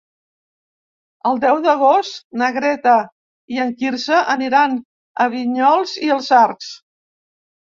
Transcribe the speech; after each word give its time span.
El 1.31 1.35
deu 1.43 1.59
d'agost 1.65 2.17
na 2.43 2.47
Greta 2.57 2.95
i 3.57 3.61
en 3.67 3.75
Quirze 3.83 4.23
aniran 4.37 4.75
a 5.27 5.31
Vinyols 5.35 5.95
i 6.09 6.11
els 6.17 6.33
Arcs. 6.43 6.73